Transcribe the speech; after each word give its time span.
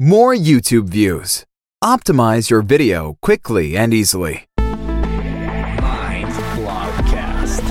More 0.00 0.34
YouTube 0.34 0.88
views. 0.88 1.44
Optimize 1.80 2.50
your 2.50 2.62
video 2.62 3.16
quickly 3.22 3.76
and 3.76 3.94
easily. 3.94 4.46
Mind 4.58 6.26
Blogcast. 6.58 7.62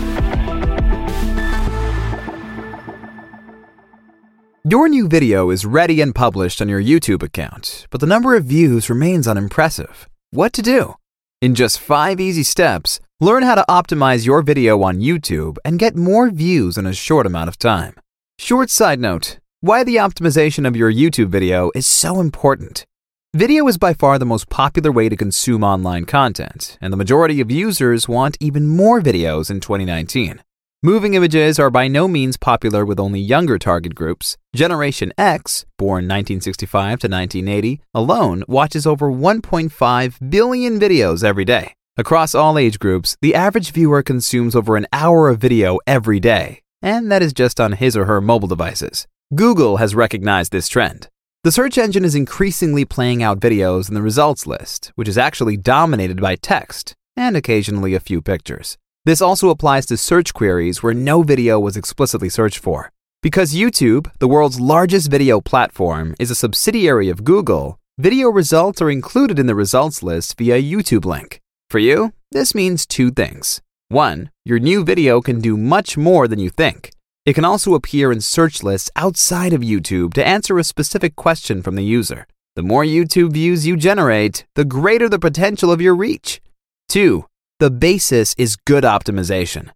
Your 4.64 4.88
new 4.88 5.10
video 5.10 5.50
is 5.50 5.66
ready 5.66 6.00
and 6.00 6.16
published 6.16 6.62
on 6.62 6.70
your 6.70 6.82
YouTube 6.82 7.24
account, 7.24 7.88
but 7.90 8.00
the 8.00 8.08
number 8.08 8.38
of 8.38 8.46
views 8.46 8.90
remains 8.90 9.28
unimpressive. 9.28 10.08
What 10.32 10.54
to 10.54 10.62
do? 10.62 10.94
In 11.42 11.56
just 11.56 11.78
five 11.78 12.22
easy 12.22 12.44
steps, 12.44 13.02
learn 13.20 13.44
how 13.44 13.56
to 13.56 13.66
optimize 13.68 14.26
your 14.26 14.42
video 14.42 14.82
on 14.82 15.02
YouTube 15.02 15.58
and 15.66 15.78
get 15.78 15.98
more 15.98 16.30
views 16.30 16.78
in 16.78 16.86
a 16.86 16.94
short 16.94 17.26
amount 17.26 17.50
of 17.50 17.60
time. 17.60 17.96
Short 18.40 18.70
side 18.70 19.02
note 19.02 19.40
why 19.64 19.82
the 19.82 19.96
optimization 19.96 20.68
of 20.68 20.76
your 20.76 20.92
YouTube 20.92 21.30
video 21.30 21.72
is 21.74 21.88
so 21.88 22.20
important. 22.20 22.86
Video 23.34 23.66
is 23.70 23.78
by 23.78 23.94
far 23.94 24.20
the 24.20 24.26
most 24.26 24.50
popular 24.50 24.92
way 24.92 25.08
to 25.08 25.16
consume 25.16 25.64
online 25.64 26.04
content, 26.04 26.78
and 26.82 26.92
the 26.92 26.98
majority 26.98 27.40
of 27.40 27.50
users 27.50 28.06
want 28.06 28.36
even 28.42 28.68
more 28.68 29.00
videos 29.00 29.50
in 29.50 29.62
2019. 29.62 30.44
Moving 30.84 31.14
images 31.14 31.60
are 31.60 31.70
by 31.70 31.88
no 31.88 32.10
means 32.10 32.36
popular 32.36 32.84
with 32.84 33.00
only 33.00 33.22
younger 33.22 33.58
target 33.58 33.96
groups. 33.96 34.36
Generation 34.54 35.14
X, 35.18 35.66
born 35.78 36.10
1965 36.10 37.00
to 37.00 37.08
1980, 37.08 37.80
alone 37.94 38.44
watches 38.50 38.86
over 38.86 39.10
1.5 39.10 40.30
billion 40.30 40.78
videos 40.78 41.24
every 41.24 41.46
day. 41.46 41.74
Across 41.96 42.36
all 42.36 42.58
age 42.58 42.80
groups, 42.80 43.16
the 43.22 43.34
average 43.34 43.72
viewer 43.72 44.04
consumes 44.04 44.58
over 44.58 44.76
an 44.76 44.88
hour 44.92 45.30
of 45.30 45.40
video 45.40 45.80
every 45.88 46.20
day, 46.20 46.60
and 46.82 47.10
that 47.10 47.22
is 47.22 47.32
just 47.32 47.62
on 47.62 47.72
his 47.72 47.96
or 47.96 48.04
her 48.08 48.20
mobile 48.20 48.50
devices. 48.50 49.08
Google 49.36 49.78
has 49.78 49.96
recognized 49.96 50.52
this 50.52 50.68
trend. 50.68 51.08
The 51.44 51.52
search 51.52 51.78
engine 51.78 52.06
is 52.06 52.14
increasingly 52.14 52.86
playing 52.86 53.24
out 53.24 53.40
videos 53.40 53.88
in 53.88 53.96
the 53.96 54.02
results 54.02 54.46
list, 54.46 54.92
which 54.96 55.08
is 55.08 55.18
actually 55.18 55.58
dominated 55.58 56.22
by 56.22 56.36
text 56.36 56.94
and 57.16 57.36
occasionally 57.36 57.96
a 57.96 58.00
few 58.00 58.22
pictures. 58.22 58.78
This 59.06 59.22
also 59.22 59.50
applies 59.50 59.86
to 59.88 59.98
search 59.98 60.34
queries 60.34 60.84
where 60.84 60.94
no 60.94 61.24
video 61.24 61.60
was 61.60 61.78
explicitly 61.78 62.30
searched 62.30 62.60
for. 62.60 62.92
Because 63.22 63.56
YouTube, 63.56 64.12
the 64.20 64.28
world's 64.28 64.60
largest 64.60 65.10
video 65.10 65.42
platform, 65.42 66.16
is 66.20 66.30
a 66.30 66.36
subsidiary 66.36 67.10
of 67.10 67.24
Google, 67.24 67.80
video 67.98 68.30
results 68.30 68.82
are 68.82 68.92
included 68.92 69.40
in 69.40 69.48
the 69.48 69.56
results 69.56 70.04
list 70.04 70.38
via 70.38 70.62
YouTube 70.62 71.06
link. 71.06 71.40
For 71.70 71.80
you, 71.80 72.14
this 72.32 72.54
means 72.54 72.86
two 72.86 73.10
things. 73.10 73.62
One, 73.88 74.32
your 74.44 74.60
new 74.60 74.84
video 74.84 75.22
can 75.22 75.40
do 75.40 75.58
much 75.58 75.98
more 75.98 76.28
than 76.28 76.40
you 76.40 76.50
think. 76.50 76.92
It 77.26 77.34
can 77.36 77.46
also 77.46 77.74
appear 77.74 78.12
in 78.12 78.20
search 78.20 78.64
lists 78.64 78.92
outside 78.98 79.54
of 79.54 79.62
YouTube 79.62 80.14
to 80.16 80.28
answer 80.28 80.60
a 80.60 80.64
specific 80.64 81.16
question 81.16 81.62
from 81.62 81.76
the 81.76 81.84
user. 81.84 82.28
The 82.58 82.64
more 82.64 82.84
YouTube 82.84 83.32
views 83.32 83.66
you 83.66 83.78
generate, 83.78 84.46
the 84.56 84.66
greater 84.66 85.08
the 85.08 85.20
potential 85.20 85.72
of 85.72 85.80
your 85.80 85.96
reach. 85.96 86.42
2. 86.90 87.26
The 87.60 87.72
basis 87.72 88.36
is 88.38 88.58
good 88.58 88.84
optimization. 88.84 89.70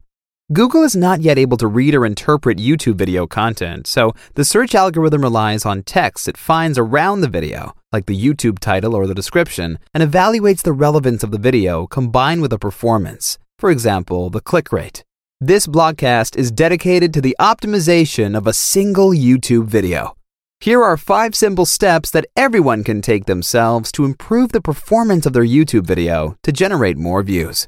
Google 0.51 0.83
is 0.83 0.95
not 0.95 1.21
yet 1.21 1.37
able 1.37 1.55
to 1.57 1.67
read 1.67 1.95
or 1.95 2.05
interpret 2.05 2.57
YouTube 2.57 2.95
video 2.95 3.27
content, 3.27 3.87
so 3.87 4.13
the 4.35 4.45
search 4.45 4.75
algorithm 4.75 5.21
relies 5.21 5.65
on 5.65 5.83
text 5.83 6.27
it 6.27 6.37
finds 6.37 6.77
around 6.77 7.21
the 7.21 7.29
video, 7.29 7.73
like 7.93 8.07
the 8.07 8.21
YouTube 8.21 8.59
title 8.59 8.93
or 8.93 9.07
the 9.07 9.15
description, 9.15 9.79
and 9.93 10.03
evaluates 10.03 10.63
the 10.63 10.73
relevance 10.73 11.23
of 11.23 11.31
the 11.31 11.37
video 11.37 11.87
combined 11.87 12.41
with 12.41 12.51
the 12.51 12.59
performance, 12.59 13.37
for 13.57 13.71
example, 13.71 14.29
the 14.29 14.41
click 14.41 14.71
rate. 14.73 15.03
This 15.39 15.67
blogcast 15.67 16.35
is 16.35 16.49
dedicated 16.49 17.13
to 17.13 17.21
the 17.21 17.35
optimization 17.39 18.35
of 18.35 18.47
a 18.47 18.53
single 18.53 19.11
YouTube 19.11 19.65
video. 19.65 20.17
Here 20.59 20.81
are 20.81 20.97
five 20.97 21.35
simple 21.35 21.67
steps 21.67 22.09
that 22.09 22.25
everyone 22.35 22.83
can 22.83 23.03
take 23.03 23.25
themselves 23.25 23.91
to 23.91 24.05
improve 24.05 24.51
the 24.51 24.61
performance 24.61 25.27
of 25.27 25.33
their 25.33 25.45
YouTube 25.45 25.85
video 25.85 26.35
to 26.41 26.51
generate 26.51 26.97
more 26.97 27.21
views. 27.21 27.67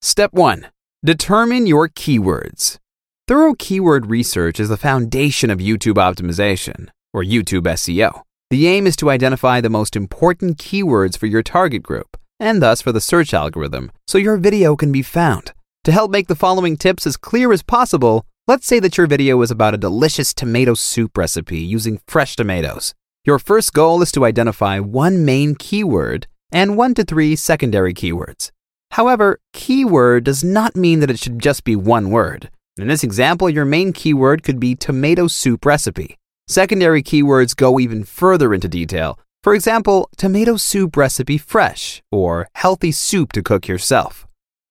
Step 0.00 0.32
1 0.32 0.68
Determine 1.04 1.66
your 1.66 1.88
keywords. 1.88 2.78
Thorough 3.26 3.54
keyword 3.58 4.06
research 4.06 4.60
is 4.60 4.68
the 4.68 4.76
foundation 4.76 5.50
of 5.50 5.58
YouTube 5.58 5.94
optimization, 5.94 6.86
or 7.12 7.24
YouTube 7.24 7.64
SEO. 7.64 8.22
The 8.50 8.68
aim 8.68 8.86
is 8.86 8.94
to 8.94 9.10
identify 9.10 9.60
the 9.60 9.68
most 9.68 9.96
important 9.96 10.56
keywords 10.56 11.18
for 11.18 11.26
your 11.26 11.42
target 11.42 11.82
group, 11.82 12.16
and 12.38 12.62
thus 12.62 12.80
for 12.80 12.92
the 12.92 13.00
search 13.00 13.34
algorithm, 13.34 13.90
so 14.06 14.18
your 14.18 14.36
video 14.36 14.76
can 14.76 14.92
be 14.92 15.02
found. 15.02 15.52
To 15.84 15.92
help 15.92 16.10
make 16.10 16.28
the 16.28 16.36
following 16.36 16.76
tips 16.76 17.06
as 17.06 17.16
clear 17.16 17.52
as 17.52 17.62
possible, 17.62 18.26
let's 18.46 18.66
say 18.66 18.78
that 18.80 18.98
your 18.98 19.06
video 19.06 19.40
is 19.40 19.50
about 19.50 19.74
a 19.74 19.78
delicious 19.78 20.34
tomato 20.34 20.74
soup 20.74 21.16
recipe 21.16 21.58
using 21.58 22.00
fresh 22.06 22.36
tomatoes. 22.36 22.94
Your 23.24 23.38
first 23.38 23.72
goal 23.72 24.02
is 24.02 24.12
to 24.12 24.24
identify 24.24 24.80
one 24.80 25.24
main 25.24 25.54
keyword 25.54 26.26
and 26.52 26.76
one 26.76 26.94
to 26.94 27.04
three 27.04 27.36
secondary 27.36 27.94
keywords. 27.94 28.50
However, 28.92 29.40
keyword 29.52 30.24
does 30.24 30.44
not 30.44 30.76
mean 30.76 31.00
that 31.00 31.10
it 31.10 31.18
should 31.18 31.38
just 31.38 31.64
be 31.64 31.76
one 31.76 32.10
word. 32.10 32.50
In 32.76 32.88
this 32.88 33.02
example, 33.02 33.50
your 33.50 33.64
main 33.64 33.92
keyword 33.92 34.42
could 34.42 34.60
be 34.60 34.74
tomato 34.74 35.26
soup 35.26 35.66
recipe. 35.66 36.16
Secondary 36.46 37.02
keywords 37.02 37.56
go 37.56 37.80
even 37.80 38.04
further 38.04 38.54
into 38.54 38.68
detail. 38.68 39.18
For 39.42 39.54
example, 39.54 40.08
tomato 40.16 40.56
soup 40.56 40.96
recipe 40.96 41.38
fresh 41.38 42.02
or 42.12 42.48
healthy 42.54 42.92
soup 42.92 43.32
to 43.32 43.42
cook 43.42 43.68
yourself. 43.68 44.27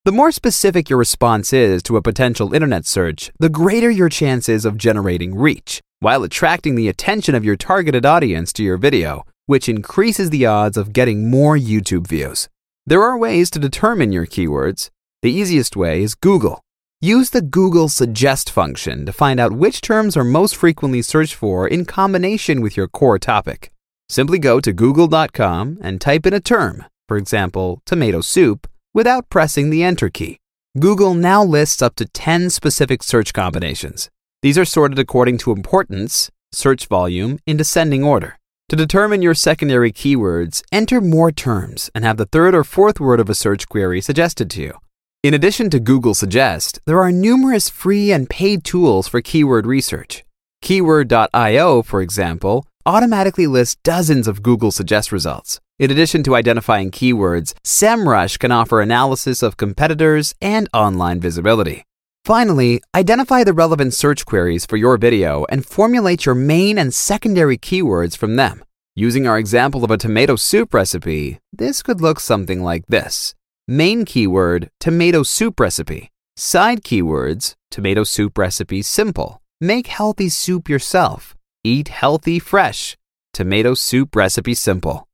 The 0.08 0.14
more 0.14 0.32
specific 0.32 0.90
your 0.90 1.00
response 1.00 1.52
is 1.52 1.84
to 1.84 1.98
a 1.98 2.02
potential 2.02 2.54
internet 2.54 2.86
search, 2.86 3.30
the 3.40 3.50
greater 3.50 3.92
your 3.92 4.08
chances 4.08 4.64
of 4.64 4.78
generating 4.78 5.36
reach, 5.36 5.82
while 6.00 6.24
attracting 6.24 6.76
the 6.76 6.88
attention 6.88 7.36
of 7.36 7.44
your 7.44 7.58
targeted 7.58 8.06
audience 8.06 8.54
to 8.54 8.64
your 8.64 8.78
video, 8.78 9.26
which 9.48 9.68
increases 9.68 10.30
the 10.30 10.46
odds 10.46 10.78
of 10.78 10.94
getting 10.94 11.30
more 11.30 11.58
YouTube 11.58 12.08
views. 12.08 12.48
There 12.86 13.04
are 13.04 13.18
ways 13.18 13.50
to 13.50 13.60
determine 13.60 14.14
your 14.14 14.26
keywords. 14.26 14.92
The 15.24 15.32
easiest 15.34 15.76
way 15.76 16.02
is 16.02 16.16
Google. 16.16 16.62
Use 17.02 17.32
the 17.32 17.42
Google 17.42 17.90
Suggest 17.90 18.50
function 18.50 19.06
to 19.06 19.12
find 19.12 19.42
out 19.42 19.52
which 19.52 19.82
terms 19.82 20.16
are 20.16 20.24
most 20.24 20.56
frequently 20.56 21.02
searched 21.02 21.36
for 21.36 21.68
in 21.68 21.84
combination 21.84 22.62
with 22.62 22.78
your 22.78 22.88
core 22.88 23.20
topic. 23.20 23.74
Simply 24.08 24.40
go 24.40 24.62
to 24.62 24.72
google.com 24.72 25.80
and 25.82 26.00
type 26.00 26.26
in 26.26 26.34
a 26.34 26.40
term, 26.40 26.86
for 27.10 27.18
example, 27.18 27.82
tomato 27.86 28.22
soup, 28.22 28.68
without 28.98 29.30
pressing 29.30 29.70
the 29.70 29.84
Enter 29.84 30.10
key. 30.10 30.40
Google 30.80 31.14
now 31.14 31.44
lists 31.44 31.84
up 31.84 31.96
to 31.98 32.06
10 32.06 32.50
specific 32.50 33.04
search 33.04 33.32
combinations. 33.32 34.10
These 34.42 34.58
are 34.58 34.66
sorted 34.66 34.98
according 34.98 35.38
to 35.40 35.52
importance, 35.52 36.32
search 36.52 36.88
volume, 36.88 37.38
in 37.46 37.58
descending 37.58 38.04
order. 38.04 38.40
To 38.70 38.76
determine 38.76 39.22
your 39.22 39.36
secondary 39.36 39.92
keywords, 39.92 40.64
enter 40.72 41.00
more 41.00 41.32
terms 41.32 41.92
and 41.94 42.04
have 42.04 42.18
the 42.18 42.26
third 42.26 42.56
or 42.56 42.64
fourth 42.64 43.00
word 43.00 43.20
of 43.20 43.30
a 43.30 43.36
search 43.36 43.70
query 43.70 44.02
suggested 44.02 44.50
to 44.52 44.62
you. 44.62 44.74
In 45.22 45.36
addition 45.36 45.70
to 45.70 45.80
Google 45.80 46.16
Suggest, 46.16 46.80
there 46.88 47.02
are 47.02 47.12
numerous 47.12 47.70
free 47.70 48.12
and 48.12 48.28
paid 48.28 48.64
tools 48.64 49.08
for 49.08 49.22
keyword 49.22 49.68
research. 49.68 50.26
Keyword.io, 50.64 51.84
for 51.84 52.02
example, 52.02 52.67
automatically 52.88 53.46
lists 53.46 53.76
dozens 53.84 54.28
of 54.28 54.42
Google 54.42 54.72
Suggest 54.72 55.12
results. 55.12 55.60
In 55.78 55.92
addition 55.92 56.24
to 56.24 56.36
identifying 56.36 56.90
keywords, 56.90 57.54
SEMrush 57.64 58.40
can 58.40 58.52
offer 58.52 58.82
analysis 58.82 59.44
of 59.44 59.58
competitors 59.58 60.34
and 60.42 60.68
online 60.74 61.20
visibility. 61.20 61.84
Finally, 62.26 62.82
identify 62.96 63.44
the 63.44 63.54
relevant 63.54 63.94
search 63.94 64.26
queries 64.26 64.66
for 64.66 64.78
your 64.78 64.98
video 64.98 65.46
and 65.50 65.66
formulate 65.66 66.26
your 66.26 66.34
main 66.34 66.78
and 66.78 66.94
secondary 66.94 67.58
keywords 67.58 68.18
from 68.18 68.38
them. 68.38 68.64
Using 68.96 69.28
our 69.28 69.38
example 69.38 69.84
of 69.84 69.92
a 69.92 69.98
tomato 69.98 70.36
soup 70.36 70.74
recipe, 70.74 71.40
this 71.54 71.84
could 71.84 72.02
look 72.02 72.20
something 72.20 72.64
like 72.64 72.88
this. 72.88 73.36
Main 73.68 74.06
keyword, 74.06 74.70
tomato 74.80 75.24
soup 75.24 75.60
recipe. 75.60 76.10
Side 76.36 76.82
keywords, 76.82 77.54
tomato 77.70 78.04
soup 78.04 78.38
recipe 78.38 78.82
simple. 78.82 79.42
Make 79.62 79.88
healthy 79.88 80.30
soup 80.30 80.68
yourself. 80.68 81.37
Eat 81.68 81.90
healthy 81.90 82.40
fresh. 82.40 82.96
Tomato 83.34 83.74
soup 83.74 84.16
recipe 84.16 84.54
simple. 84.54 85.06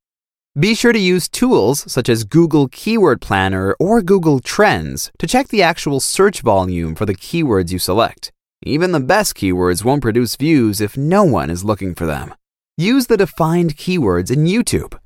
Be 0.54 0.76
sure 0.76 0.94
to 0.94 1.00
use 1.00 1.28
tools 1.28 1.92
such 1.92 2.08
as 2.08 2.24
Google 2.24 2.68
Keyword 2.68 3.22
Planner 3.22 3.76
or 3.80 4.04
Google 4.04 4.40
Trends 4.40 5.12
to 5.18 5.26
check 5.26 5.48
the 5.48 5.64
actual 5.64 6.00
search 6.00 6.42
volume 6.42 6.94
for 6.94 7.08
the 7.08 7.16
keywords 7.16 7.72
you 7.72 7.80
select. 7.80 8.32
Even 8.64 8.92
the 8.92 9.00
best 9.00 9.34
keywords 9.34 9.84
won't 9.84 10.04
produce 10.04 10.36
views 10.36 10.80
if 10.80 10.96
no 10.96 11.24
one 11.24 11.50
is 11.50 11.64
looking 11.64 11.96
for 11.96 12.06
them. 12.06 12.36
Use 12.78 13.08
the 13.08 13.18
defined 13.18 13.76
keywords 13.76 14.30
in 14.30 14.46
YouTube. 14.46 15.00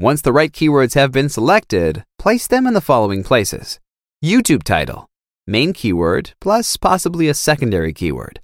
Once 0.00 0.20
the 0.20 0.32
right 0.32 0.50
keywords 0.50 0.94
have 0.94 1.12
been 1.12 1.28
selected, 1.28 2.02
place 2.18 2.48
them 2.48 2.66
in 2.66 2.74
the 2.74 2.88
following 2.90 3.22
places 3.22 3.78
YouTube 4.20 4.64
title, 4.64 5.06
main 5.46 5.72
keyword, 5.72 6.32
plus 6.40 6.76
possibly 6.76 7.28
a 7.28 7.34
secondary 7.34 7.92
keyword, 7.92 8.40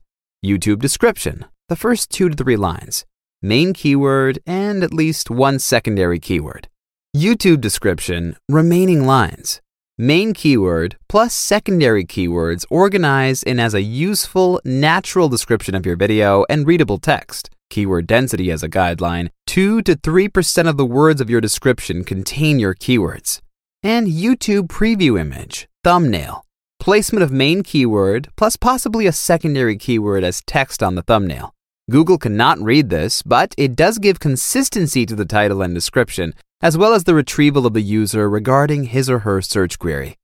YouTube 0.47 0.79
description, 0.79 1.47
the 1.69 1.77
first 1.77 2.11
two 2.11 2.29
to 2.29 2.37
three 2.37 2.57
lines, 2.57 3.05
main 3.41 3.73
keyword, 3.73 4.39
and 4.47 4.83
at 4.83 4.93
least 4.93 5.31
one 5.31 5.59
secondary 5.59 6.19
keyword. 6.19 6.69
YouTube 7.17 7.61
description, 7.61 8.37
remaining 8.49 9.07
lines. 9.07 9.61
Main 9.97 10.35
keyword 10.35 10.97
plus 11.09 11.33
secondary 11.33 12.05
keywords 12.05 12.65
organized 12.69 13.45
in 13.45 13.61
as 13.61 13.73
a 13.75 13.83
useful, 13.83 14.61
natural 14.65 15.29
description 15.29 15.77
of 15.77 15.87
your 15.87 15.95
video 15.97 16.45
and 16.51 16.67
readable 16.67 16.99
text. 16.99 17.51
keyword 17.71 18.07
density 18.07 18.51
as 18.51 18.63
a 18.63 18.69
guideline, 18.69 19.31
2 19.47 19.83
to 19.83 19.97
3% 19.97 20.69
of 20.69 20.77
the 20.77 20.85
words 20.85 21.21
of 21.21 21.31
your 21.31 21.41
description 21.41 22.05
contain 22.05 22.59
your 22.59 22.75
keywords. 22.75 23.41
And 23.83 24.09
YouTube 24.09 24.69
preview 24.69 25.19
image, 25.19 25.69
thumbnail, 25.83 26.45
placement 26.81 27.23
of 27.23 27.33
main 27.33 27.63
keyword, 27.63 28.29
plus 28.37 28.57
possibly 28.57 29.07
a 29.07 29.13
secondary 29.13 29.77
keyword 29.77 30.25
as 30.25 30.43
text 30.47 30.83
on 30.83 30.97
the 30.97 31.03
thumbnail. 31.03 31.54
Google 31.91 32.17
cannot 32.17 32.59
read 32.61 32.89
this, 32.89 33.21
but 33.21 33.55
it 33.59 33.77
does 33.77 33.99
give 33.99 34.19
consistency 34.19 35.05
to 35.05 35.15
the 35.15 35.27
title 35.27 35.61
and 35.61 35.75
description, 35.75 36.33
as 36.63 36.79
well 36.79 36.95
as 36.95 37.05
the 37.05 37.15
retrieval 37.15 37.67
of 37.67 37.75
the 37.75 37.83
user 37.83 38.29
regarding 38.29 38.85
his 38.85 39.11
or 39.11 39.19
her 39.19 39.43
search 39.43 39.79
query. 39.79 40.17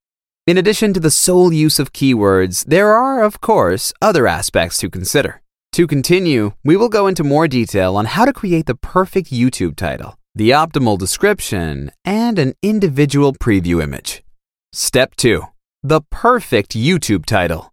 In 0.47 0.57
addition 0.57 0.95
to 0.95 1.01
the 1.01 1.11
sole 1.11 1.53
use 1.53 1.79
of 1.79 1.93
keywords, 1.93 2.65
there 2.65 2.95
are, 2.95 3.23
of 3.23 3.43
course, 3.43 3.93
other 4.01 4.27
aspects 4.27 4.79
to 4.79 4.89
consider. 4.89 5.43
To 5.73 5.87
continue, 5.87 6.53
we 6.65 6.79
will 6.79 6.89
go 6.89 7.07
into 7.07 7.23
more 7.23 7.47
detail 7.47 7.95
on 7.95 8.07
how 8.07 8.25
to 8.25 8.33
create 8.33 8.65
the 8.65 8.75
perfect 8.75 9.31
YouTube 9.31 9.77
title, 9.77 10.17
the 10.35 10.51
optimal 10.51 10.99
description, 10.99 11.93
and 12.07 12.39
an 12.39 12.55
individual 12.63 13.35
preview 13.35 13.83
image. 13.83 14.23
Step 14.73 15.15
2 15.17 15.43
The 15.83 16.01
perfect 16.11 16.73
YouTube 16.73 17.27
title. 17.27 17.70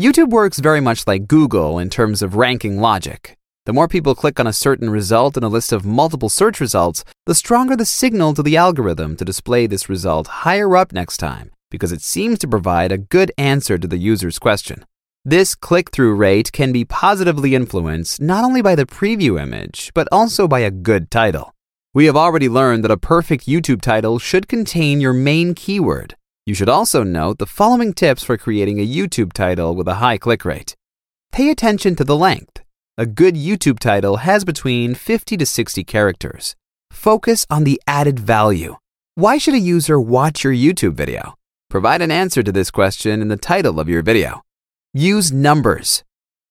YouTube 0.00 0.30
works 0.30 0.60
very 0.60 0.80
much 0.80 1.08
like 1.08 1.26
Google 1.26 1.80
in 1.80 1.90
terms 1.90 2.22
of 2.22 2.36
ranking 2.36 2.80
logic. 2.80 3.36
The 3.66 3.72
more 3.72 3.88
people 3.88 4.14
click 4.14 4.38
on 4.38 4.46
a 4.46 4.52
certain 4.52 4.90
result 4.90 5.36
in 5.36 5.42
a 5.42 5.48
list 5.48 5.72
of 5.72 5.84
multiple 5.84 6.28
search 6.28 6.60
results, 6.60 7.02
the 7.26 7.34
stronger 7.34 7.74
the 7.74 7.84
signal 7.84 8.32
to 8.34 8.42
the 8.44 8.56
algorithm 8.56 9.16
to 9.16 9.24
display 9.24 9.66
this 9.66 9.88
result 9.88 10.28
higher 10.28 10.76
up 10.76 10.92
next 10.92 11.16
time 11.16 11.50
because 11.68 11.90
it 11.90 12.00
seems 12.00 12.38
to 12.38 12.46
provide 12.46 12.92
a 12.92 12.96
good 12.96 13.32
answer 13.36 13.76
to 13.76 13.88
the 13.88 13.96
user's 13.96 14.38
question. 14.38 14.84
This 15.24 15.56
click 15.56 15.90
through 15.90 16.14
rate 16.14 16.52
can 16.52 16.70
be 16.70 16.84
positively 16.84 17.56
influenced 17.56 18.20
not 18.20 18.44
only 18.44 18.62
by 18.62 18.76
the 18.76 18.86
preview 18.86 19.42
image, 19.42 19.90
but 19.94 20.06
also 20.12 20.46
by 20.46 20.60
a 20.60 20.70
good 20.70 21.10
title. 21.10 21.56
We 21.92 22.06
have 22.06 22.16
already 22.16 22.48
learned 22.48 22.84
that 22.84 22.92
a 22.92 22.96
perfect 22.96 23.46
YouTube 23.46 23.80
title 23.80 24.20
should 24.20 24.46
contain 24.46 25.00
your 25.00 25.12
main 25.12 25.56
keyword. 25.56 26.14
You 26.48 26.54
should 26.54 26.70
also 26.70 27.02
note 27.02 27.36
the 27.36 27.44
following 27.44 27.92
tips 27.92 28.24
for 28.24 28.38
creating 28.38 28.80
a 28.80 28.88
YouTube 28.88 29.34
title 29.34 29.76
with 29.76 29.86
a 29.86 29.96
high 29.96 30.16
click 30.16 30.46
rate. 30.46 30.74
Pay 31.30 31.50
attention 31.50 31.94
to 31.96 32.04
the 32.04 32.16
length. 32.16 32.62
A 32.96 33.04
good 33.04 33.34
YouTube 33.34 33.78
title 33.78 34.16
has 34.28 34.46
between 34.46 34.94
50 34.94 35.36
to 35.36 35.44
60 35.44 35.84
characters. 35.84 36.56
Focus 36.90 37.44
on 37.50 37.64
the 37.64 37.78
added 37.86 38.18
value. 38.18 38.76
Why 39.14 39.36
should 39.36 39.52
a 39.52 39.58
user 39.58 40.00
watch 40.00 40.42
your 40.42 40.54
YouTube 40.54 40.94
video? 40.94 41.34
Provide 41.68 42.00
an 42.00 42.10
answer 42.10 42.42
to 42.42 42.50
this 42.50 42.70
question 42.70 43.20
in 43.20 43.28
the 43.28 43.36
title 43.36 43.78
of 43.78 43.90
your 43.90 44.00
video. 44.00 44.40
Use 44.94 45.30
numbers. 45.30 46.02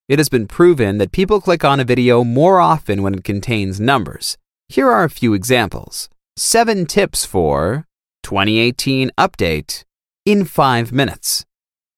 It 0.08 0.20
has 0.20 0.30
been 0.30 0.46
proven 0.46 1.00
that 1.00 1.12
people 1.12 1.42
click 1.42 1.66
on 1.66 1.80
a 1.80 1.84
video 1.84 2.24
more 2.24 2.60
often 2.60 3.02
when 3.02 3.16
it 3.16 3.24
contains 3.24 3.80
numbers. 3.80 4.38
Here 4.70 4.92
are 4.92 5.06
a 5.06 5.10
few 5.10 5.34
examples 5.34 6.08
7 6.36 6.86
tips 6.86 7.26
for 7.26 7.88
2018 8.22 9.10
update 9.18 9.86
in 10.28 10.44
5 10.44 10.92
minutes. 10.92 11.46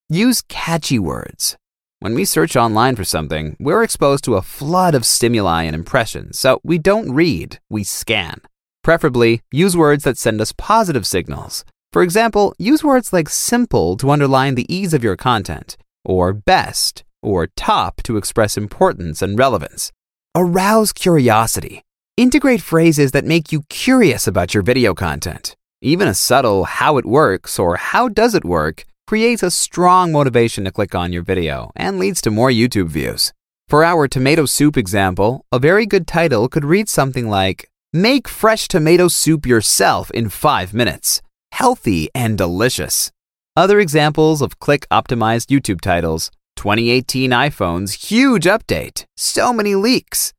Use 0.07 0.43
catchy 0.47 0.99
words. 0.99 1.57
When 1.99 2.13
we 2.13 2.25
search 2.25 2.55
online 2.55 2.95
for 2.95 3.03
something, 3.03 3.57
we're 3.59 3.81
exposed 3.81 4.23
to 4.25 4.35
a 4.35 4.43
flood 4.43 4.93
of 4.93 5.03
stimuli 5.03 5.63
and 5.63 5.73
impressions, 5.73 6.37
so 6.37 6.59
we 6.63 6.77
don't 6.77 7.11
read, 7.11 7.57
we 7.71 7.83
scan. 7.83 8.39
Preferably, 8.83 9.41
use 9.51 9.75
words 9.75 10.03
that 10.03 10.19
send 10.19 10.39
us 10.41 10.53
positive 10.55 11.07
signals. 11.07 11.65
For 11.91 12.03
example, 12.03 12.53
use 12.59 12.83
words 12.83 13.11
like 13.11 13.29
simple 13.29 13.97
to 13.97 14.11
underline 14.11 14.53
the 14.53 14.71
ease 14.71 14.93
of 14.93 15.03
your 15.03 15.17
content, 15.17 15.75
or 16.05 16.31
best, 16.31 17.03
or 17.23 17.47
top 17.55 18.03
to 18.03 18.17
express 18.17 18.57
importance 18.57 19.23
and 19.23 19.39
relevance. 19.39 19.91
Arouse 20.35 20.91
curiosity. 20.93 21.81
Integrate 22.15 22.61
phrases 22.61 23.11
that 23.11 23.25
make 23.25 23.51
you 23.51 23.63
curious 23.69 24.27
about 24.27 24.53
your 24.53 24.61
video 24.61 24.93
content. 24.93 25.55
Even 25.81 26.09
a 26.09 26.13
subtle 26.13 26.65
how 26.65 26.97
it 26.97 27.05
works 27.05 27.57
or 27.57 27.77
how 27.77 28.09
does 28.09 28.35
it 28.35 28.43
work 28.43 28.85
creates 29.07 29.41
a 29.41 29.49
strong 29.49 30.11
motivation 30.11 30.65
to 30.65 30.71
click 30.71 30.93
on 30.93 31.13
your 31.13 31.23
video 31.23 31.71
and 31.73 31.97
leads 31.97 32.21
to 32.21 32.29
more 32.29 32.49
YouTube 32.49 32.89
views. 32.89 33.31
For 33.69 33.85
our 33.85 34.07
tomato 34.07 34.45
soup 34.45 34.75
example, 34.75 35.45
a 35.53 35.59
very 35.59 35.85
good 35.85 36.05
title 36.05 36.49
could 36.49 36.65
read 36.65 36.89
something 36.89 37.29
like 37.29 37.69
Make 37.93 38.27
fresh 38.27 38.67
tomato 38.67 39.07
soup 39.07 39.45
yourself 39.45 40.11
in 40.11 40.27
5 40.27 40.73
minutes. 40.73 41.21
Healthy 41.53 42.09
and 42.13 42.37
delicious. 42.37 43.11
Other 43.55 43.79
examples 43.79 44.41
of 44.41 44.59
click 44.59 44.85
optimized 44.91 45.47
YouTube 45.47 45.79
titles 45.79 46.29
2018 46.57 47.31
iPhones, 47.31 48.09
huge 48.09 48.43
update, 48.43 49.05
so 49.15 49.53
many 49.53 49.75
leaks. 49.75 50.33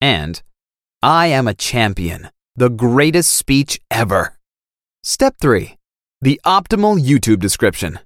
And 0.00 0.40
I 1.02 1.26
am 1.26 1.48
a 1.48 1.54
champion, 1.54 2.30
the 2.54 2.70
greatest 2.70 3.34
speech 3.34 3.80
ever. 3.90 4.38
Step 5.06 5.34
3 5.38 5.76
The 6.22 6.40
optimal 6.46 6.98
YouTube 6.98 7.38
description. 7.38 7.98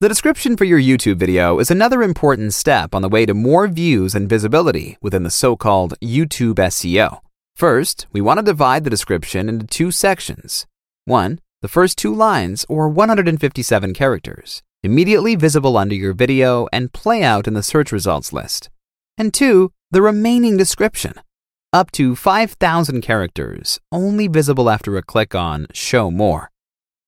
The 0.00 0.08
description 0.08 0.56
for 0.56 0.64
your 0.64 0.80
YouTube 0.80 1.16
video 1.16 1.58
is 1.58 1.70
another 1.70 2.02
important 2.02 2.54
step 2.54 2.94
on 2.94 3.02
the 3.02 3.10
way 3.10 3.26
to 3.26 3.34
more 3.34 3.68
views 3.68 4.14
and 4.14 4.26
visibility 4.26 4.96
within 5.02 5.22
the 5.22 5.30
so 5.30 5.54
called 5.54 6.00
YouTube 6.00 6.54
SEO. 6.54 7.18
First, 7.56 8.06
we 8.14 8.22
want 8.22 8.38
to 8.38 8.42
divide 8.42 8.84
the 8.84 8.88
description 8.88 9.50
into 9.50 9.66
two 9.66 9.90
sections. 9.90 10.66
One, 11.04 11.40
the 11.60 11.68
first 11.68 11.98
two 11.98 12.14
lines, 12.14 12.64
or 12.70 12.88
157 12.88 13.92
characters, 13.92 14.62
immediately 14.82 15.34
visible 15.34 15.76
under 15.76 15.94
your 15.94 16.14
video 16.14 16.68
and 16.72 16.94
play 16.94 17.22
out 17.22 17.46
in 17.48 17.52
the 17.52 17.62
search 17.62 17.92
results 17.92 18.32
list. 18.32 18.70
And 19.18 19.34
two, 19.34 19.72
the 19.90 20.00
remaining 20.00 20.56
description, 20.56 21.20
up 21.72 21.90
to 21.92 22.16
5,000 22.16 23.00
characters, 23.00 23.78
only 23.92 24.26
visible 24.26 24.68
after 24.68 24.96
a 24.96 25.02
click 25.02 25.34
on 25.34 25.66
Show 25.72 26.10
More. 26.10 26.50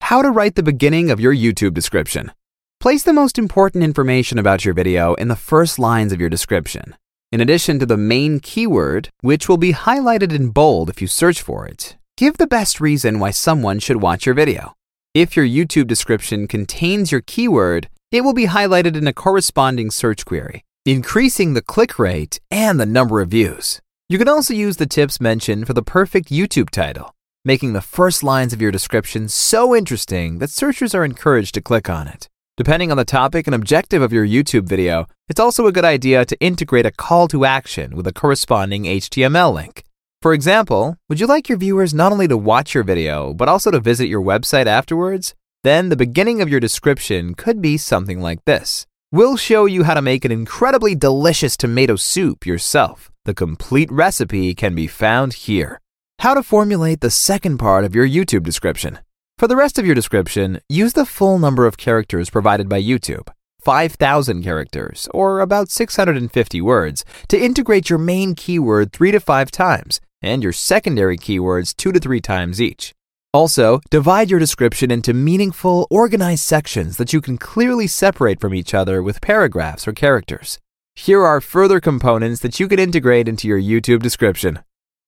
How 0.02 0.22
to 0.22 0.30
write 0.30 0.54
the 0.54 0.62
beginning 0.62 1.10
of 1.10 1.20
your 1.20 1.34
YouTube 1.34 1.74
description. 1.74 2.32
Place 2.80 3.02
the 3.02 3.12
most 3.12 3.38
important 3.38 3.84
information 3.84 4.38
about 4.38 4.64
your 4.64 4.74
video 4.74 5.14
in 5.14 5.28
the 5.28 5.36
first 5.36 5.78
lines 5.78 6.12
of 6.12 6.20
your 6.20 6.28
description. 6.28 6.96
In 7.30 7.40
addition 7.40 7.78
to 7.78 7.86
the 7.86 7.96
main 7.96 8.40
keyword, 8.40 9.08
which 9.20 9.48
will 9.48 9.56
be 9.56 9.72
highlighted 9.72 10.32
in 10.32 10.50
bold 10.50 10.90
if 10.90 11.00
you 11.00 11.08
search 11.08 11.40
for 11.40 11.66
it, 11.66 11.96
give 12.16 12.36
the 12.36 12.46
best 12.46 12.80
reason 12.80 13.18
why 13.18 13.30
someone 13.30 13.78
should 13.78 14.02
watch 14.02 14.26
your 14.26 14.34
video. 14.34 14.74
If 15.14 15.36
your 15.36 15.46
YouTube 15.46 15.86
description 15.86 16.46
contains 16.46 17.10
your 17.10 17.20
keyword, 17.20 17.88
it 18.10 18.22
will 18.22 18.34
be 18.34 18.46
highlighted 18.46 18.96
in 18.96 19.06
a 19.06 19.12
corresponding 19.12 19.90
search 19.90 20.24
query, 20.24 20.64
increasing 20.84 21.54
the 21.54 21.62
click 21.62 21.98
rate 21.98 22.38
and 22.50 22.78
the 22.78 22.86
number 22.86 23.20
of 23.20 23.30
views. 23.30 23.80
You 24.08 24.18
can 24.18 24.28
also 24.28 24.52
use 24.52 24.76
the 24.76 24.86
tips 24.86 25.20
mentioned 25.20 25.66
for 25.66 25.72
the 25.72 25.82
perfect 25.82 26.28
YouTube 26.28 26.70
title, 26.70 27.14
making 27.44 27.72
the 27.72 27.80
first 27.80 28.22
lines 28.22 28.52
of 28.52 28.60
your 28.60 28.70
description 28.70 29.28
so 29.28 29.74
interesting 29.74 30.38
that 30.38 30.50
searchers 30.50 30.94
are 30.94 31.04
encouraged 31.04 31.54
to 31.54 31.62
click 31.62 31.88
on 31.88 32.08
it. 32.08 32.28
Depending 32.58 32.90
on 32.90 32.98
the 32.98 33.04
topic 33.04 33.46
and 33.46 33.54
objective 33.54 34.02
of 34.02 34.12
your 34.12 34.26
YouTube 34.26 34.68
video, 34.68 35.06
it's 35.28 35.40
also 35.40 35.66
a 35.66 35.72
good 35.72 35.84
idea 35.84 36.26
to 36.26 36.38
integrate 36.40 36.84
a 36.84 36.90
call 36.90 37.26
to 37.28 37.46
action 37.46 37.96
with 37.96 38.06
a 38.06 38.12
corresponding 38.12 38.84
HTML 38.84 39.54
link. 39.54 39.84
For 40.20 40.34
example, 40.34 40.98
would 41.08 41.18
you 41.18 41.26
like 41.26 41.48
your 41.48 41.58
viewers 41.58 41.94
not 41.94 42.12
only 42.12 42.28
to 42.28 42.36
watch 42.36 42.74
your 42.74 42.84
video, 42.84 43.32
but 43.32 43.48
also 43.48 43.70
to 43.70 43.80
visit 43.80 44.08
your 44.08 44.20
website 44.20 44.66
afterwards? 44.66 45.34
Then 45.64 45.88
the 45.88 45.96
beginning 45.96 46.42
of 46.42 46.48
your 46.48 46.60
description 46.60 47.34
could 47.34 47.62
be 47.62 47.78
something 47.78 48.20
like 48.20 48.44
this. 48.44 48.86
We'll 49.10 49.36
show 49.36 49.66
you 49.66 49.84
how 49.84 49.94
to 49.94 50.02
make 50.02 50.24
an 50.24 50.32
incredibly 50.32 50.94
delicious 50.94 51.56
tomato 51.56 51.96
soup 51.96 52.44
yourself. 52.44 53.11
The 53.24 53.34
complete 53.34 53.88
recipe 53.92 54.52
can 54.52 54.74
be 54.74 54.88
found 54.88 55.34
here. 55.34 55.80
How 56.18 56.34
to 56.34 56.42
formulate 56.42 57.02
the 57.02 57.10
second 57.10 57.58
part 57.58 57.84
of 57.84 57.94
your 57.94 58.06
YouTube 58.06 58.42
description. 58.42 58.98
For 59.38 59.46
the 59.46 59.54
rest 59.54 59.78
of 59.78 59.86
your 59.86 59.94
description, 59.94 60.58
use 60.68 60.94
the 60.94 61.06
full 61.06 61.38
number 61.38 61.64
of 61.64 61.76
characters 61.76 62.30
provided 62.30 62.68
by 62.68 62.82
YouTube, 62.82 63.28
5,000 63.62 64.42
characters, 64.42 65.08
or 65.14 65.38
about 65.38 65.70
650 65.70 66.60
words, 66.62 67.04
to 67.28 67.40
integrate 67.40 67.88
your 67.88 68.00
main 68.00 68.34
keyword 68.34 68.92
3 68.92 69.12
to 69.12 69.20
5 69.20 69.50
times 69.52 70.00
and 70.20 70.42
your 70.42 70.52
secondary 70.52 71.16
keywords 71.16 71.76
2 71.76 71.92
to 71.92 72.00
3 72.00 72.20
times 72.20 72.60
each. 72.60 72.92
Also, 73.32 73.78
divide 73.88 74.30
your 74.30 74.40
description 74.40 74.90
into 74.90 75.14
meaningful, 75.14 75.86
organized 75.90 76.42
sections 76.42 76.96
that 76.96 77.12
you 77.12 77.20
can 77.20 77.38
clearly 77.38 77.86
separate 77.86 78.40
from 78.40 78.52
each 78.52 78.74
other 78.74 79.00
with 79.00 79.20
paragraphs 79.20 79.86
or 79.86 79.92
characters. 79.92 80.58
Here 80.94 81.24
are 81.24 81.40
further 81.40 81.80
components 81.80 82.40
that 82.40 82.60
you 82.60 82.68
can 82.68 82.78
integrate 82.78 83.26
into 83.26 83.48
your 83.48 83.60
YouTube 83.60 84.02
description. 84.02 84.60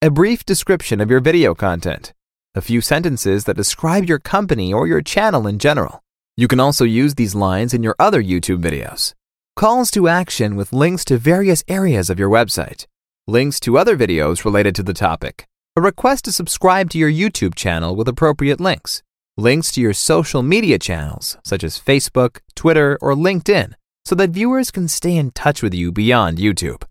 A 0.03 0.11
brief 0.11 0.45
description 0.45 1.01
of 1.01 1.11
your 1.11 1.21
video 1.21 1.55
content 1.55 2.13
a 2.57 2.61
few 2.61 2.81
sentences 2.81 3.45
that 3.45 3.57
describe 3.57 4.05
your 4.05 4.21
company 4.21 4.73
or 4.73 4.87
your 4.87 5.03
channel 5.03 5.47
in 5.47 5.59
general. 5.59 6.03
You 6.37 6.47
can 6.47 6.61
also 6.61 6.85
use 6.85 7.17
these 7.17 7.35
lines 7.35 7.75
in 7.75 7.83
your 7.83 7.97
other 7.99 8.23
YouTube 8.23 8.63
videos. 8.63 9.13
Calls 9.57 9.91
to 9.91 10.07
action 10.07 10.55
with 10.55 10.73
links 10.73 11.05
to 11.07 11.19
various 11.19 11.65
areas 11.67 12.11
of 12.11 12.19
your 12.19 12.31
website. 12.31 12.87
Links 13.27 13.59
to 13.61 13.77
other 13.77 13.97
videos 13.97 14.45
related 14.45 14.75
to 14.77 14.85
the 14.85 14.95
topic. 14.95 15.47
A 15.77 15.81
request 15.81 16.25
to 16.27 16.33
subscribe 16.33 16.91
to 16.91 16.99
your 16.99 17.11
YouTube 17.11 17.57
channel 17.57 17.97
with 17.97 18.07
appropriate 18.07 18.61
links. 18.61 19.03
Links 19.37 19.73
to 19.73 19.81
your 19.81 19.93
social 19.93 20.45
media 20.45 20.79
channels, 20.79 21.37
such 21.45 21.65
as 21.65 21.81
Facebook, 21.81 22.39
Twitter, 22.55 22.97
or 23.01 23.15
LinkedIn, 23.15 23.75
so 24.05 24.15
that 24.15 24.31
viewers 24.31 24.71
can 24.71 24.89
stay 24.89 25.17
in 25.17 25.31
touch 25.31 25.63
with 25.63 25.75
you 25.75 25.91
beyond 25.91 26.39
YouTube. 26.39 26.85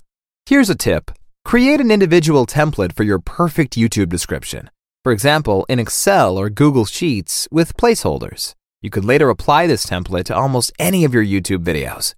Here's 0.46 0.70
a 0.70 0.75
tip 0.75 1.12
Create 1.46 1.82
an 1.82 1.91
individual 1.91 2.46
template 2.46 2.93
for 2.93 3.03
your 3.03 3.20
perfect 3.20 3.75
YouTube 3.75 4.10
description. 4.10 4.70
For 5.03 5.12
example, 5.12 5.65
in 5.67 5.79
Excel 5.79 6.38
or 6.38 6.50
Google 6.50 6.86
Sheets 6.86 7.48
with 7.51 7.77
placeholders. 7.77 8.53
You 8.82 8.89
could 8.89 9.05
later 9.05 9.29
apply 9.29 9.67
this 9.67 9.86
template 9.86 10.25
to 10.25 10.36
almost 10.36 10.72
any 10.79 11.03
of 11.03 11.13
your 11.13 11.24
YouTube 11.24 11.63
videos. 11.63 12.15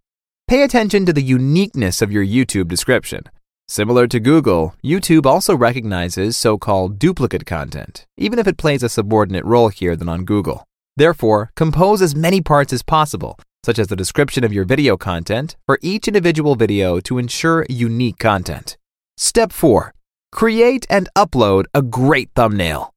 Pay 0.48 0.62
attention 0.62 1.06
to 1.08 1.14
the 1.14 1.24
uniqueness 1.24 2.02
of 2.02 2.12
your 2.12 2.26
YouTube 2.26 2.68
description. 2.68 3.24
Similar 3.68 4.08
to 4.08 4.20
Google, 4.20 4.76
YouTube 4.84 5.26
also 5.26 5.56
recognizes 5.56 6.38
so 6.38 6.60
called 6.60 7.00
duplicate 7.00 7.48
content, 7.48 8.06
even 8.16 8.38
if 8.38 8.48
it 8.48 8.58
plays 8.58 8.84
a 8.84 8.90
subordinate 8.90 9.44
role 9.44 9.70
here 9.70 9.96
than 9.96 10.08
on 10.08 10.24
Google. 10.24 10.64
Therefore, 10.96 11.52
compose 11.56 12.02
as 12.04 12.16
many 12.16 12.42
parts 12.42 12.72
as 12.72 12.84
possible, 12.84 13.40
such 13.66 13.80
as 13.80 13.88
the 13.88 13.96
description 13.96 14.44
of 14.44 14.54
your 14.54 14.64
video 14.64 14.96
content, 14.96 15.56
for 15.66 15.80
each 15.82 16.08
individual 16.08 16.56
video 16.56 17.00
to 17.00 17.18
ensure 17.18 17.66
unique 17.68 18.20
content. 18.20 18.78
Step 19.18 19.52
4. 19.52 19.92
Create 20.32 20.86
and 20.90 21.10
upload 21.16 21.66
a 21.74 21.82
great 21.82 22.30
thumbnail. 22.36 22.94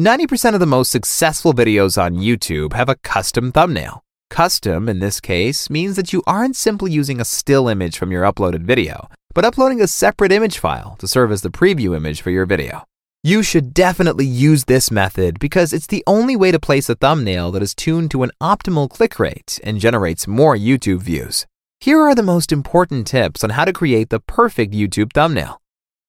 90% 0.00 0.54
of 0.54 0.60
the 0.60 0.66
most 0.66 0.90
successful 0.90 1.52
videos 1.52 2.00
on 2.00 2.16
YouTube 2.16 2.72
have 2.74 2.88
a 2.88 2.96
custom 2.96 3.50
thumbnail. 3.50 4.02
Custom, 4.30 4.88
in 4.88 5.00
this 5.00 5.20
case, 5.20 5.68
means 5.68 5.96
that 5.96 6.12
you 6.12 6.22
aren't 6.26 6.56
simply 6.56 6.92
using 6.92 7.20
a 7.20 7.24
still 7.24 7.68
image 7.68 7.98
from 7.98 8.12
your 8.12 8.22
uploaded 8.22 8.62
video, 8.62 9.08
but 9.34 9.44
uploading 9.44 9.80
a 9.80 9.88
separate 9.88 10.32
image 10.32 10.58
file 10.58 10.96
to 10.98 11.08
serve 11.08 11.32
as 11.32 11.42
the 11.42 11.50
preview 11.50 11.96
image 11.96 12.22
for 12.22 12.30
your 12.30 12.46
video. 12.46 12.84
You 13.26 13.42
should 13.42 13.72
definitely 13.72 14.26
use 14.26 14.66
this 14.66 14.90
method 14.90 15.38
because 15.38 15.72
it's 15.72 15.86
the 15.86 16.04
only 16.06 16.36
way 16.36 16.52
to 16.52 16.60
place 16.60 16.90
a 16.90 16.94
thumbnail 16.94 17.50
that 17.52 17.62
is 17.62 17.74
tuned 17.74 18.10
to 18.10 18.22
an 18.22 18.32
optimal 18.38 18.90
click 18.90 19.18
rate 19.18 19.58
and 19.64 19.80
generates 19.80 20.28
more 20.28 20.54
YouTube 20.54 21.00
views. 21.00 21.46
Here 21.80 22.02
are 22.02 22.14
the 22.14 22.22
most 22.22 22.52
important 22.52 23.06
tips 23.06 23.42
on 23.42 23.48
how 23.48 23.64
to 23.64 23.72
create 23.72 24.10
the 24.10 24.20
perfect 24.20 24.74
YouTube 24.74 25.14
thumbnail. 25.14 25.58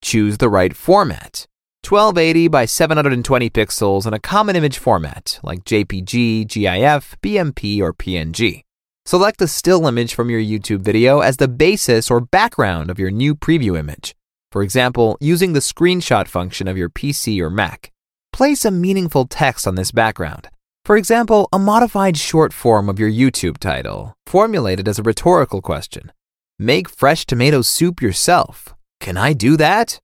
Choose 0.01 0.39
the 0.39 0.49
right 0.49 0.75
format. 0.75 1.47
1280 1.87 2.49
by 2.49 2.65
720 2.65 3.49
pixels 3.49 4.05
in 4.05 4.13
a 4.13 4.19
common 4.19 4.57
image 4.57 4.77
format 4.77 5.39
like 5.41 5.63
JPG, 5.63 6.49
GIF, 6.49 7.15
BMP, 7.23 7.79
or 7.79 7.93
PNG. 7.93 8.63
Select 9.05 9.41
a 9.41 9.47
still 9.47 9.87
image 9.87 10.13
from 10.13 10.29
your 10.29 10.41
YouTube 10.41 10.81
video 10.81 11.21
as 11.21 11.37
the 11.37 11.47
basis 11.47 12.11
or 12.11 12.19
background 12.19 12.89
of 12.89 12.99
your 12.99 13.09
new 13.09 13.33
preview 13.33 13.79
image. 13.79 14.13
For 14.55 14.63
example, 14.63 15.17
using 15.19 15.51
the 15.51 15.59
screenshot 15.59 16.29
function 16.29 16.69
of 16.69 16.77
your 16.77 16.87
PC 16.87 17.41
or 17.41 17.49
Mac. 17.49 17.91
Place 18.31 18.63
a 18.63 18.71
meaningful 18.71 19.25
text 19.25 19.67
on 19.67 19.75
this 19.75 19.91
background. 19.91 20.47
For 20.85 20.95
example, 20.95 21.49
a 21.51 21.59
modified 21.59 22.15
short 22.15 22.53
form 22.53 22.87
of 22.87 22.97
your 22.97 23.11
YouTube 23.11 23.57
title, 23.57 24.15
formulated 24.25 24.87
as 24.87 24.97
a 24.97 25.03
rhetorical 25.03 25.61
question. 25.61 26.13
Make 26.57 26.87
fresh 26.87 27.25
tomato 27.25 27.63
soup 27.63 28.01
yourself. 28.01 28.73
Can 29.01 29.17
I 29.17 29.33
do 29.33 29.57
that? 29.57 29.99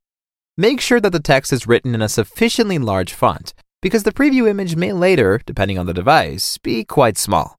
Make 0.57 0.81
sure 0.81 0.99
that 0.99 1.13
the 1.13 1.21
text 1.21 1.53
is 1.53 1.65
written 1.65 1.95
in 1.95 2.01
a 2.01 2.09
sufficiently 2.09 2.77
large 2.77 3.13
font, 3.13 3.53
because 3.81 4.03
the 4.03 4.11
preview 4.11 4.49
image 4.49 4.75
may 4.75 4.91
later, 4.91 5.39
depending 5.45 5.79
on 5.79 5.85
the 5.85 5.93
device, 5.93 6.57
be 6.57 6.83
quite 6.83 7.17
small. 7.17 7.55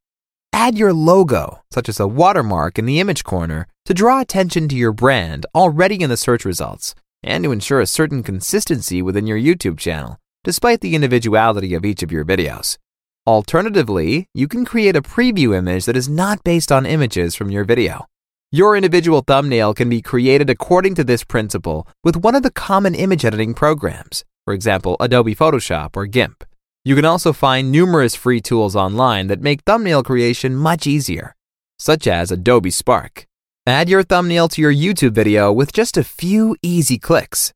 Add 0.52 0.78
your 0.78 0.92
logo, 0.92 1.62
such 1.72 1.88
as 1.88 1.98
a 1.98 2.06
watermark 2.06 2.78
in 2.78 2.86
the 2.86 3.00
image 3.00 3.24
corner, 3.24 3.66
to 3.84 3.94
draw 3.94 4.20
attention 4.20 4.68
to 4.68 4.76
your 4.76 4.92
brand 4.92 5.46
already 5.54 6.00
in 6.02 6.10
the 6.10 6.16
search 6.16 6.44
results 6.44 6.94
and 7.22 7.42
to 7.42 7.52
ensure 7.52 7.80
a 7.80 7.86
certain 7.86 8.22
consistency 8.22 9.02
within 9.02 9.26
your 9.26 9.38
YouTube 9.38 9.78
channel, 9.78 10.18
despite 10.44 10.80
the 10.80 10.94
individuality 10.94 11.74
of 11.74 11.84
each 11.84 12.02
of 12.02 12.12
your 12.12 12.24
videos. 12.24 12.78
Alternatively, 13.26 14.28
you 14.34 14.46
can 14.46 14.64
create 14.64 14.94
a 14.94 15.02
preview 15.02 15.56
image 15.56 15.84
that 15.86 15.96
is 15.96 16.08
not 16.08 16.44
based 16.44 16.70
on 16.70 16.86
images 16.86 17.34
from 17.34 17.50
your 17.50 17.64
video. 17.64 18.06
Your 18.50 18.76
individual 18.76 19.22
thumbnail 19.26 19.74
can 19.74 19.88
be 19.88 20.02
created 20.02 20.50
according 20.50 20.94
to 20.96 21.04
this 21.04 21.24
principle 21.24 21.88
with 22.04 22.16
one 22.16 22.34
of 22.34 22.42
the 22.42 22.50
common 22.50 22.94
image 22.94 23.24
editing 23.24 23.54
programs, 23.54 24.24
for 24.44 24.52
example, 24.52 24.96
Adobe 25.00 25.34
Photoshop 25.34 25.96
or 25.96 26.06
GIMP. 26.06 26.44
You 26.84 26.96
can 26.96 27.04
also 27.04 27.32
find 27.32 27.70
numerous 27.70 28.16
free 28.16 28.40
tools 28.40 28.74
online 28.74 29.28
that 29.28 29.40
make 29.40 29.62
thumbnail 29.62 30.02
creation 30.02 30.56
much 30.56 30.84
easier, 30.86 31.36
such 31.78 32.08
as 32.08 32.32
Adobe 32.32 32.72
Spark. 32.72 33.26
Add 33.66 33.88
your 33.88 34.02
thumbnail 34.02 34.48
to 34.48 34.60
your 34.60 34.74
YouTube 34.74 35.12
video 35.12 35.52
with 35.52 35.72
just 35.72 35.96
a 35.96 36.02
few 36.02 36.56
easy 36.60 36.98
clicks. 36.98 37.52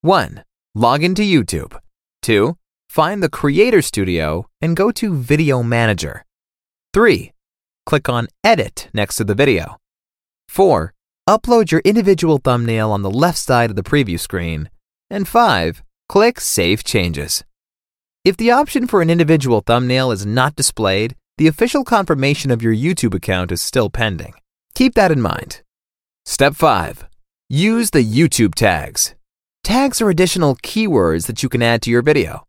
1. 0.00 0.42
Log 0.74 1.04
into 1.04 1.20
YouTube. 1.20 1.78
2. 2.22 2.56
Find 2.88 3.22
the 3.22 3.28
Creator 3.28 3.82
Studio 3.82 4.48
and 4.62 4.74
go 4.74 4.90
to 4.92 5.14
Video 5.14 5.62
Manager. 5.62 6.24
3. 6.94 7.32
Click 7.84 8.08
on 8.08 8.28
Edit 8.42 8.88
next 8.94 9.16
to 9.16 9.24
the 9.24 9.34
video. 9.34 9.76
4. 10.48 10.94
Upload 11.28 11.70
your 11.70 11.82
individual 11.84 12.38
thumbnail 12.38 12.90
on 12.90 13.02
the 13.02 13.10
left 13.10 13.38
side 13.38 13.68
of 13.68 13.76
the 13.76 13.82
preview 13.82 14.18
screen. 14.18 14.70
And 15.10 15.28
5. 15.28 15.82
Click 16.08 16.40
Save 16.40 16.84
Changes. 16.84 17.44
If 18.24 18.36
the 18.36 18.52
option 18.52 18.86
for 18.86 19.02
an 19.02 19.10
individual 19.10 19.62
thumbnail 19.62 20.12
is 20.12 20.24
not 20.24 20.54
displayed, 20.54 21.16
the 21.38 21.48
official 21.48 21.82
confirmation 21.82 22.52
of 22.52 22.62
your 22.62 22.72
YouTube 22.72 23.14
account 23.14 23.50
is 23.50 23.60
still 23.60 23.90
pending. 23.90 24.34
Keep 24.76 24.94
that 24.94 25.10
in 25.10 25.20
mind. 25.20 25.62
Step 26.24 26.54
5. 26.54 27.04
Use 27.48 27.90
the 27.90 28.04
YouTube 28.04 28.54
tags. 28.54 29.16
Tags 29.64 30.00
are 30.00 30.08
additional 30.08 30.54
keywords 30.56 31.26
that 31.26 31.42
you 31.42 31.48
can 31.48 31.62
add 31.62 31.82
to 31.82 31.90
your 31.90 32.00
video. 32.02 32.44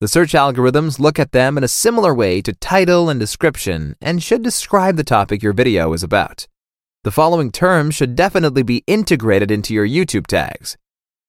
The 0.00 0.08
search 0.08 0.32
algorithms 0.32 0.98
look 0.98 1.18
at 1.18 1.32
them 1.32 1.58
in 1.58 1.64
a 1.64 1.68
similar 1.68 2.14
way 2.14 2.40
to 2.40 2.54
title 2.54 3.10
and 3.10 3.20
description 3.20 3.96
and 4.00 4.22
should 4.22 4.42
describe 4.42 4.96
the 4.96 5.04
topic 5.04 5.42
your 5.42 5.52
video 5.52 5.92
is 5.92 6.02
about. 6.02 6.46
The 7.04 7.10
following 7.10 7.52
terms 7.52 7.94
should 7.94 8.16
definitely 8.16 8.62
be 8.62 8.82
integrated 8.86 9.50
into 9.50 9.74
your 9.74 9.86
YouTube 9.86 10.26
tags. 10.26 10.78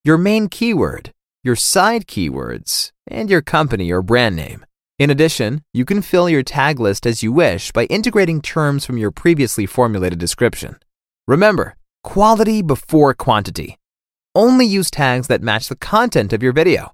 Your 0.06 0.18
main 0.18 0.48
keyword, 0.48 1.12
your 1.50 1.56
side 1.56 2.06
keywords, 2.06 2.92
and 3.08 3.28
your 3.28 3.42
company 3.42 3.92
or 3.92 4.04
brand 4.04 4.36
name. 4.36 4.64
In 5.00 5.10
addition, 5.10 5.64
you 5.74 5.84
can 5.84 6.04
fill 6.04 6.30
your 6.30 6.44
tag 6.44 6.80
list 6.80 7.08
as 7.08 7.24
you 7.24 7.32
wish 7.32 7.72
by 7.72 7.86
integrating 7.86 8.40
terms 8.40 8.86
from 8.86 9.00
your 9.00 9.10
previously 9.10 9.66
formulated 9.66 10.20
description. 10.20 10.78
Remember, 11.28 11.76
quality 12.04 12.62
before 12.62 13.16
quantity. 13.16 13.80
Only 14.36 14.68
use 14.68 14.92
tags 14.92 15.26
that 15.28 15.42
match 15.42 15.70
the 15.70 15.76
content 15.76 16.34
of 16.34 16.44
your 16.44 16.54
video. 16.54 16.94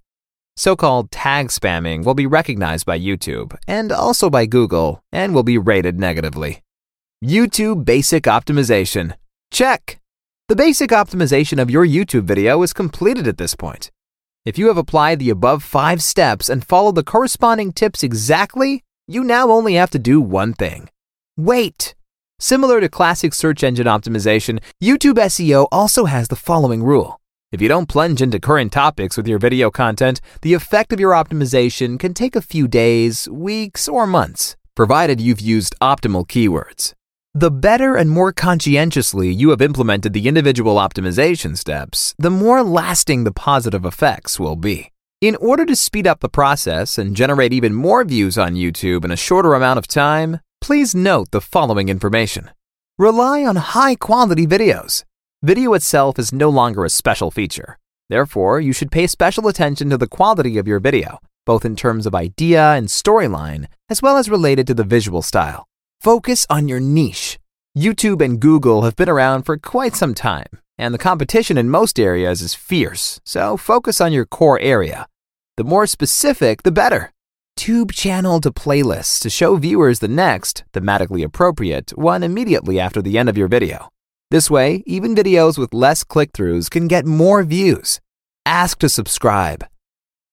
So 0.56 0.78
called 0.78 1.12
tag 1.12 1.48
spamming 1.50 2.06
will 2.06 2.14
be 2.14 2.26
recognized 2.26 2.86
by 2.86 2.98
YouTube 2.98 3.58
and 3.68 3.92
also 3.92 4.30
by 4.30 4.46
Google 4.46 5.04
and 5.12 5.36
will 5.36 5.44
be 5.44 5.58
rated 5.58 6.00
negatively. 6.00 6.62
YouTube 7.22 7.84
Basic 7.84 8.24
Optimization. 8.24 9.16
Check! 9.52 10.00
The 10.48 10.56
basic 10.56 10.92
optimization 10.92 11.62
of 11.62 11.70
your 11.70 11.86
YouTube 11.86 12.24
video 12.24 12.62
is 12.62 12.72
completed 12.72 13.28
at 13.28 13.38
this 13.38 13.54
point. 13.54 13.92
If 14.46 14.60
you 14.60 14.68
have 14.68 14.78
applied 14.78 15.18
the 15.18 15.32
above 15.32 15.64
five 15.64 16.04
steps 16.04 16.50
and 16.50 16.64
followed 16.64 16.94
the 16.94 17.04
corresponding 17.04 17.74
tips 17.74 18.04
exactly, 18.04 18.84
you 19.08 19.24
now 19.24 19.50
only 19.50 19.74
have 19.74 19.90
to 19.90 20.00
do 20.00 20.22
one 20.22 20.54
thing 20.54 20.90
wait. 21.36 21.96
Similar 22.40 22.80
to 22.82 22.88
classic 22.88 23.34
search 23.34 23.64
engine 23.64 23.88
optimization, 23.88 24.60
YouTube 24.84 25.16
SEO 25.16 25.68
also 25.72 26.06
has 26.06 26.28
the 26.28 26.36
following 26.36 26.84
rule. 26.84 27.20
If 27.52 27.60
you 27.60 27.68
don't 27.68 27.90
plunge 27.90 28.22
into 28.22 28.40
current 28.40 28.72
topics 28.72 29.18
with 29.18 29.28
your 29.28 29.40
video 29.40 29.72
content, 29.72 30.22
the 30.44 30.54
effect 30.54 30.94
of 30.94 31.00
your 31.00 31.14
optimization 31.14 31.98
can 32.00 32.14
take 32.14 32.36
a 32.36 32.42
few 32.42 32.68
days, 32.68 33.28
weeks, 33.30 33.88
or 33.88 34.06
months, 34.06 34.56
provided 34.76 35.20
you've 35.20 35.42
used 35.42 35.76
optimal 35.82 36.28
keywords. 36.28 36.94
The 37.38 37.52
better 37.52 37.98
and 37.98 38.10
more 38.10 38.32
conscientiously 38.32 39.30
you 39.30 39.50
have 39.50 39.62
implemented 39.62 40.14
the 40.14 40.30
individual 40.30 40.78
optimization 40.78 41.58
steps, 41.58 42.16
the 42.18 42.30
more 42.30 42.64
lasting 42.64 43.26
the 43.26 43.34
positive 43.34 43.84
effects 43.84 44.40
will 44.40 44.56
be. 44.56 44.94
In 45.20 45.36
order 45.36 45.66
to 45.66 45.76
speed 45.76 46.08
up 46.08 46.22
the 46.22 46.30
process 46.30 46.98
and 46.98 47.14
generate 47.14 47.52
even 47.52 47.74
more 47.74 48.06
views 48.06 48.38
on 48.38 48.56
YouTube 48.56 49.04
in 49.04 49.12
a 49.12 49.18
shorter 49.18 49.54
amount 49.54 49.80
of 49.80 49.86
time, 49.86 50.40
please 50.62 50.96
note 50.96 51.32
the 51.32 51.42
following 51.42 51.90
information. 51.90 52.52
Rely 52.98 53.44
on 53.44 53.58
high 53.58 53.96
quality 53.96 54.48
videos. 54.48 55.04
Video 55.44 55.74
itself 55.74 56.18
is 56.18 56.32
no 56.32 56.48
longer 56.48 56.86
a 56.86 56.90
special 56.90 57.32
feature. 57.32 57.78
Therefore, 58.08 58.62
you 58.62 58.72
should 58.72 58.94
pay 58.94 59.08
special 59.08 59.50
attention 59.50 59.90
to 59.90 59.98
the 59.98 60.08
quality 60.08 60.58
of 60.58 60.70
your 60.70 60.80
video, 60.80 61.20
both 61.46 61.66
in 61.66 61.76
terms 61.76 62.06
of 62.06 62.16
idea 62.16 62.72
and 62.76 62.88
storyline, 62.88 63.68
as 63.90 64.02
well 64.02 64.16
as 64.16 64.30
related 64.30 64.66
to 64.68 64.74
the 64.74 64.86
visual 64.86 65.22
style. 65.22 65.68
Focus 66.06 66.46
on 66.52 66.68
your 66.68 66.80
niche. 66.80 67.40
YouTube 67.76 68.24
and 68.24 68.40
Google 68.40 68.84
have 68.84 68.96
been 68.96 69.10
around 69.10 69.42
for 69.42 69.58
quite 69.58 69.96
some 69.96 70.14
time, 70.14 70.52
and 70.78 70.94
the 70.94 71.00
competition 71.00 71.58
in 71.58 71.68
most 71.68 72.00
areas 72.00 72.44
is 72.44 72.54
fierce, 72.54 73.20
so 73.26 73.58
focus 73.58 74.00
on 74.00 74.14
your 74.14 74.28
core 74.28 74.60
area. 74.60 75.08
The 75.58 75.64
more 75.64 75.88
specific, 75.88 76.62
the 76.62 76.72
better. 76.72 77.12
Tube 77.58 77.92
channel 77.92 78.40
to 78.42 78.52
playlists 78.52 79.20
to 79.24 79.32
show 79.32 79.56
viewers 79.56 79.98
the 79.98 80.08
next, 80.08 80.64
thematically 80.74 81.24
appropriate, 81.24 81.98
one 81.98 82.22
immediately 82.22 82.80
after 82.80 83.02
the 83.02 83.18
end 83.18 83.28
of 83.28 83.36
your 83.36 83.48
video. 83.48 83.90
This 84.30 84.48
way, 84.48 84.84
even 84.86 85.16
videos 85.16 85.58
with 85.58 85.74
less 85.74 86.04
click 86.04 86.34
throughs 86.34 86.70
can 86.70 86.88
get 86.88 87.08
more 87.08 87.42
views. 87.44 88.00
Ask 88.46 88.78
to 88.82 88.90
subscribe. 88.90 89.66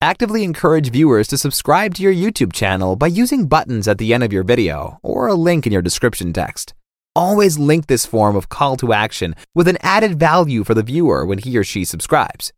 Actively 0.03 0.43
encourage 0.43 0.91
viewers 0.91 1.29
to 1.29 1.39
subscribe 1.39 1.95
to 1.95 2.03
your 2.03 2.13
YouTube 2.13 2.53
channel 2.53 2.97
by 2.97 3.07
using 3.07 3.47
buttons 3.47 3.87
at 3.87 3.99
the 3.99 4.13
end 4.13 4.25
of 4.25 4.33
your 4.33 4.43
video 4.43 4.99
or 5.01 5.29
a 5.29 5.35
link 5.35 5.65
in 5.65 5.73
your 5.73 5.81
description 5.81 6.33
text. 6.33 6.75
always 7.15 7.57
link 7.57 7.87
this 7.87 8.05
form 8.05 8.35
of 8.35 8.49
call 8.49 8.77
to 8.77 8.93
action 8.93 9.37
with 9.55 9.69
an 9.69 9.79
added 9.81 10.19
value 10.19 10.65
for 10.65 10.75
the 10.75 10.83
viewer 10.83 11.25
when 11.25 11.39
he 11.39 11.57
or 11.57 11.63
she 11.63 11.85
subscribes. 11.85 12.53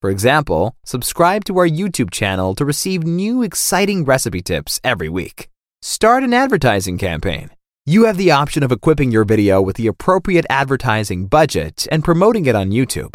For 0.00 0.10
example, 0.10 0.74
subscribe 0.84 1.44
to 1.44 1.58
our 1.58 1.68
YouTube 1.68 2.10
channel 2.10 2.56
to 2.56 2.64
receive 2.64 3.04
new 3.04 3.44
exciting 3.44 4.04
recipe 4.04 4.42
tips 4.42 4.80
every 4.82 5.08
week. 5.08 5.48
Start 5.82 6.24
an 6.24 6.34
advertising 6.34 6.98
campaign. 6.98 7.50
You 7.86 8.06
have 8.06 8.16
the 8.16 8.32
option 8.32 8.64
of 8.64 8.72
equipping 8.72 9.12
your 9.12 9.24
video 9.24 9.62
with 9.62 9.76
the 9.76 9.86
appropriate 9.86 10.46
advertising 10.50 11.28
budget 11.28 11.86
and 11.92 12.02
promoting 12.02 12.46
it 12.46 12.56
on 12.56 12.72
YouTube. 12.72 13.14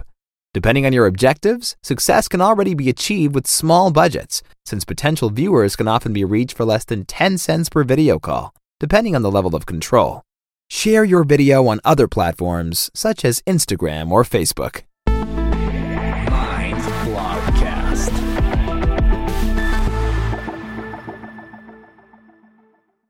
Depending 0.54 0.86
on 0.86 0.94
your 0.94 1.08
objectives, 1.08 1.76
success 1.82 2.28
can 2.28 2.40
already 2.40 2.76
be 2.76 2.88
achieved 2.88 3.34
with 3.34 3.48
small 3.48 3.92
budgets, 3.92 4.44
since 4.66 4.86
potential 4.86 5.32
viewers 5.32 5.76
can 5.76 5.88
often 5.88 6.14
be 6.14 6.24
reached 6.24 6.56
for 6.56 6.64
less 6.64 6.86
than 6.86 7.06
10 7.06 7.40
cents 7.40 7.70
per 7.70 7.84
video 7.84 8.20
call, 8.20 8.54
depending 8.80 9.16
on 9.16 9.24
the 9.24 9.32
level 9.32 9.56
of 9.56 9.66
control. 9.66 10.22
Share 10.70 11.04
your 11.04 11.24
video 11.24 11.68
on 11.68 11.80
other 11.84 12.08
platforms 12.08 12.92
such 12.94 13.26
as 13.26 13.42
Instagram 13.48 14.12
or 14.12 14.24
Facebook. 14.24 14.84